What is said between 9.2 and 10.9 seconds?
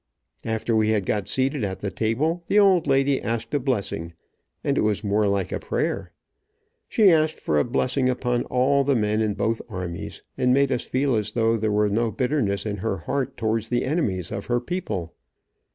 in both armies, and made us